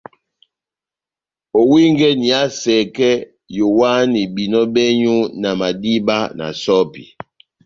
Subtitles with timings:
[1.59, 3.09] Owingɛni iha sɛkɛ,
[3.57, 7.03] yowahani behinɔ bɛ́nywu na madiba na sɔ́pi.